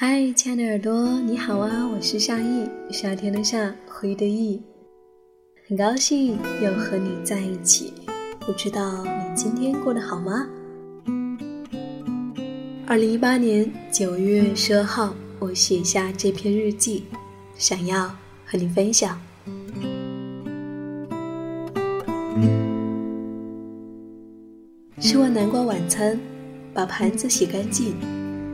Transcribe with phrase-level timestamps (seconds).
[0.00, 1.84] 嗨，亲爱的耳朵，你好啊！
[1.92, 4.62] 我是夏意，夏天的夏，回忆的意，
[5.66, 7.92] 很高兴又和你在一起。
[8.38, 10.46] 不知道你今天过得好吗？
[12.86, 17.02] 二零一八年九月十二号，我写下这篇日记，
[17.56, 18.06] 想要
[18.46, 19.20] 和你分享。
[25.00, 26.16] 吃完南瓜晚餐，
[26.72, 27.96] 把盘子洗干净。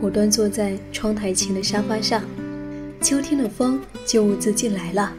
[0.01, 2.23] 我端坐在窗台前的沙发上，
[3.01, 5.12] 秋天的风就兀自进来了，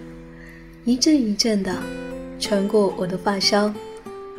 [0.84, 1.76] 一阵一阵的，
[2.40, 3.74] 穿过我的发梢，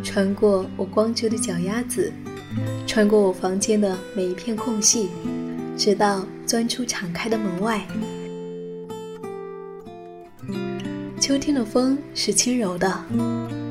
[0.04, 2.12] 穿过我光着的脚丫子，
[2.86, 5.08] 穿过我房间的每一片空隙，
[5.76, 7.84] 直到钻出敞开的门外。
[11.18, 13.04] 秋天的风是轻柔的，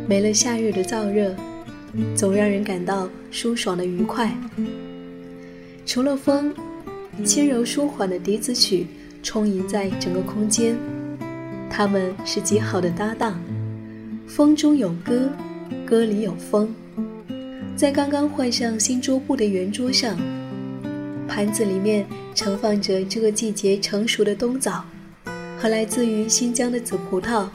[0.10, 1.34] 没了夏日的燥热，
[2.14, 4.36] 总让人感到舒爽的愉快。
[5.86, 6.54] 除了风，
[7.24, 8.88] 轻柔舒缓的笛子曲
[9.22, 10.76] 充盈在整个空间，
[11.70, 13.40] 他们是极好的搭档。
[14.28, 15.30] 风中有歌，
[15.86, 16.74] 歌里有风。
[17.76, 20.18] 在刚刚换上新桌布的圆桌上，
[21.28, 24.84] 盘子里面盛放着这个季节成熟的冬枣，
[25.60, 27.48] 和来自于新疆的紫葡萄。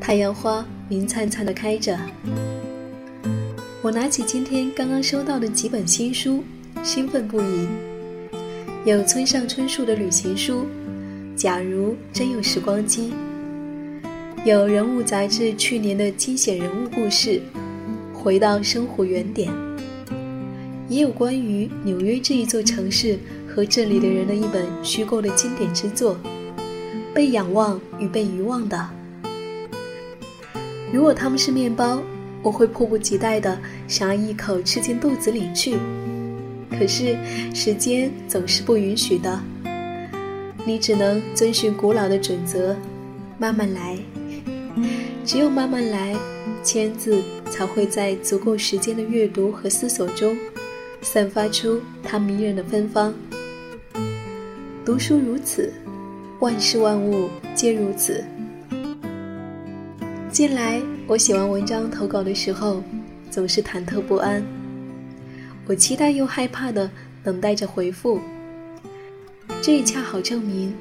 [0.00, 1.98] 太阳花明灿灿地开着。
[3.82, 6.42] 我拿起今天刚刚收到的几本新书。
[6.82, 7.66] 兴奋不已。
[8.84, 10.60] 有村上春树的旅行书，
[11.34, 13.12] 《假如真有时光机》；
[14.44, 17.40] 有人物杂志去年的惊险人物故事，
[18.16, 19.50] 《回到生活原点》；
[20.88, 23.18] 也有关于纽约这一座城市
[23.52, 26.14] 和这里的人的一本虚构的经典之作，
[27.12, 28.76] 《被仰望与被遗忘的》。
[30.92, 32.00] 如果他们是面包，
[32.40, 35.74] 我会迫不及待地想要一口吃进肚子里去。
[36.78, 37.16] 可是，
[37.54, 39.40] 时间总是不允许的。
[40.64, 42.76] 你只能遵循古老的准则，
[43.38, 43.96] 慢慢来。
[45.24, 46.14] 只有慢慢来，
[46.62, 50.36] 签字才会在足够时间的阅读和思索中，
[51.00, 53.14] 散发出它迷人的芬芳。
[54.84, 55.72] 读书如此，
[56.40, 58.22] 万事万物皆如此。
[60.30, 62.82] 近来，我写完文章投稿的时候，
[63.30, 64.44] 总是忐忑不安。
[65.66, 66.88] 我期待又害怕的
[67.24, 68.20] 等待着回复，
[69.60, 70.72] 这也恰好证明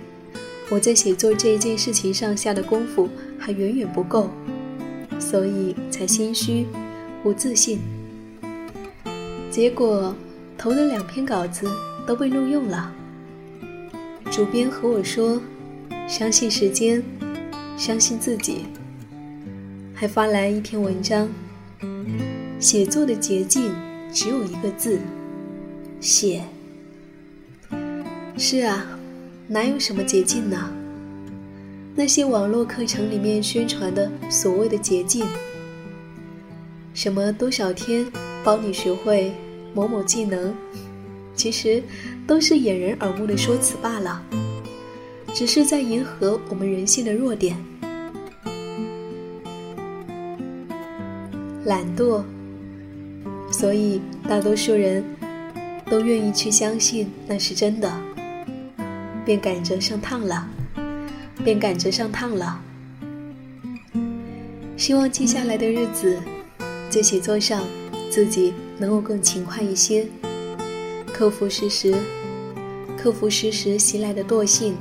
[0.70, 3.10] 我在写作这一件事情上下的功夫
[3.40, 4.30] 还远远不够，
[5.20, 6.68] 所以才心虚、
[7.24, 7.80] 不自信。
[9.50, 10.16] 结果
[10.56, 11.68] 投的两篇稿子
[12.06, 12.94] 都被录用了。
[14.30, 15.42] 主编和我说
[16.08, 17.02] ：“相信时间，
[17.76, 18.66] 相信自己。”
[19.96, 21.28] 还发来一篇文章：
[22.60, 23.74] 写作的捷径。
[24.14, 25.00] 只有一个字，
[26.00, 26.44] 写。
[28.38, 28.86] 是啊，
[29.48, 30.72] 哪有什么捷径呢？
[31.96, 35.26] 那些网络课程里面宣传的所谓的捷径，
[36.94, 38.06] 什么多少天
[38.44, 39.32] 帮你学会
[39.74, 40.54] 某某技能，
[41.36, 41.82] 其实
[42.28, 44.22] 都是掩人耳目的说辞罢了，
[45.34, 47.56] 只是在迎合我们人性的弱点，
[51.64, 52.22] 懒惰。
[53.58, 55.02] 所以，大多数人
[55.90, 57.90] 都愿意去相信那是真的，
[59.24, 60.46] 便赶着上趟了，
[61.42, 62.62] 便赶着上趟了。
[64.76, 66.18] 希望接下来的日子，
[66.90, 67.64] 在写作上
[68.10, 70.06] 自己能够更勤快一些，
[71.14, 71.96] 克服时时，
[72.98, 74.76] 克服时时袭来的惰性。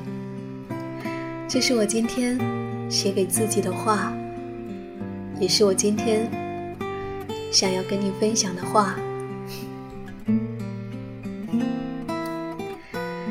[1.47, 2.37] 这是我今天
[2.91, 4.13] 写给自己的话，
[5.39, 6.29] 也是我今天。
[7.55, 8.97] 想要跟你分享的话，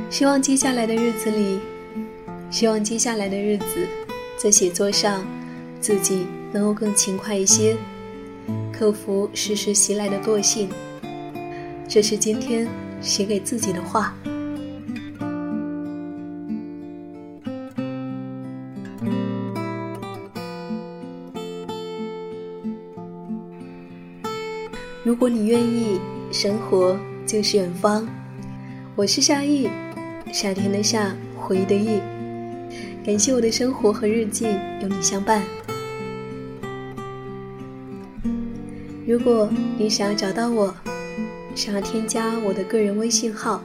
[0.09, 1.59] 希望接下来的日子里，
[2.49, 3.85] 希望接下来的日子，
[4.37, 5.25] 在写作上，
[5.81, 7.75] 自己能够更勤快一些，
[8.71, 10.69] 克服时时袭来的惰性。
[11.85, 12.65] 这是今天
[13.01, 14.15] 写给自己的话。
[25.23, 26.01] 如果你愿意，
[26.33, 28.05] 生活就是远方。
[28.93, 29.69] 我是夏意，
[30.33, 32.01] 夏天的夏，回忆的忆。
[33.05, 34.47] 感谢我的生活和日记
[34.81, 35.41] 有你相伴。
[39.07, 40.75] 如果你想要找到我，
[41.55, 43.63] 想要添加我的个人微信号，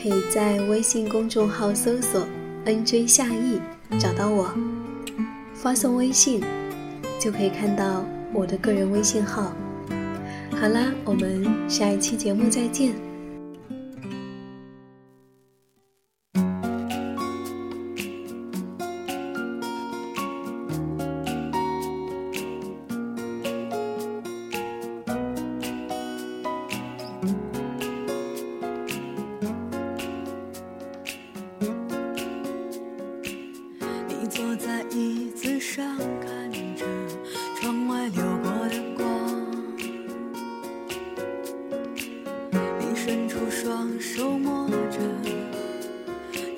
[0.00, 2.24] 可以在微信公众号搜索
[2.66, 3.60] “nj 夏意”
[3.98, 4.48] 找到我，
[5.54, 6.40] 发送微信
[7.18, 9.52] 就可以看到我的个人微信号。
[10.62, 13.11] 好啦，我们下一期节目再见。
[43.62, 44.98] 双手摸着，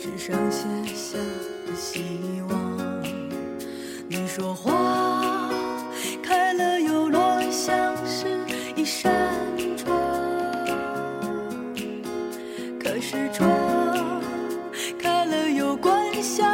[0.00, 1.18] 只剩写下
[1.66, 2.00] 的希
[2.48, 3.04] 望。
[4.08, 5.50] 你说花
[6.22, 8.40] 开了又落，像是
[8.74, 9.12] 一扇
[9.76, 9.94] 窗。
[12.82, 14.22] 可是窗
[14.98, 16.53] 开了又关，想。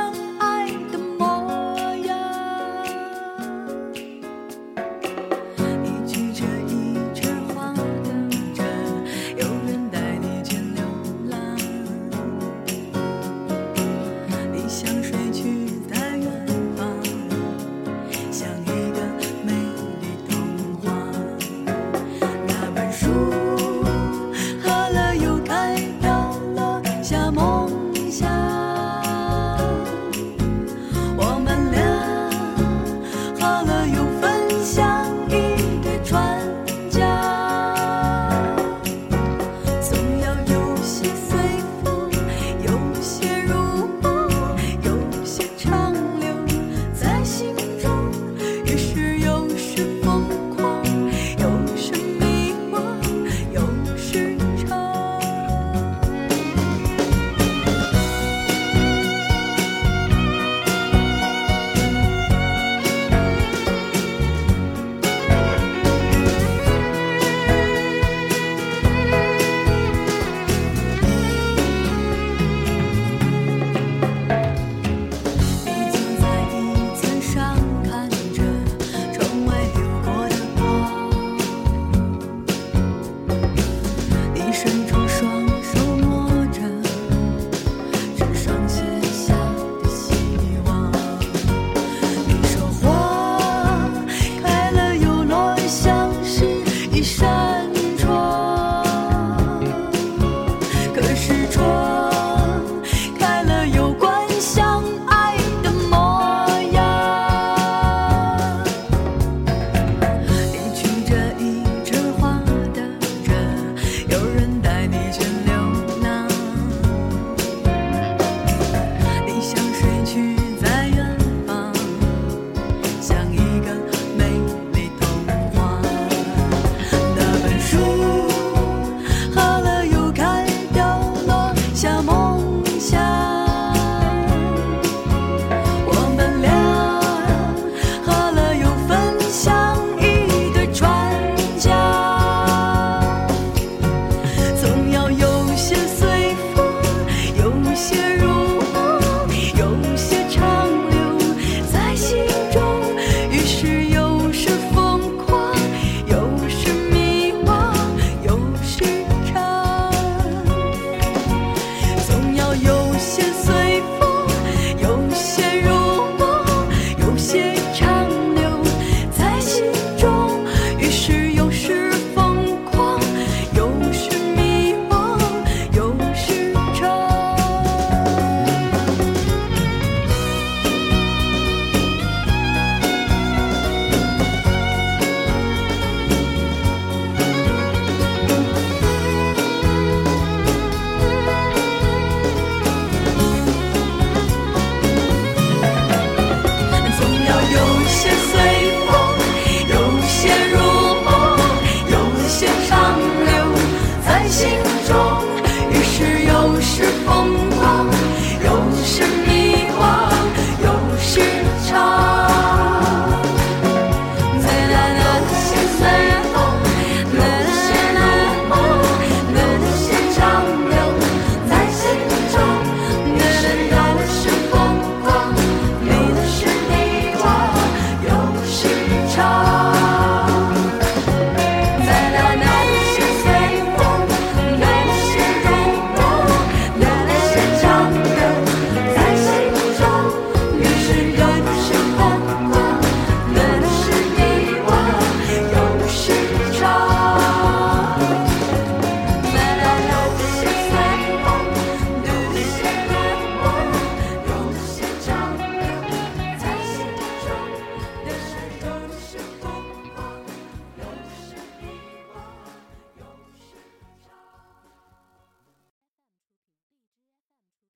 [229.21, 229.50] guitar.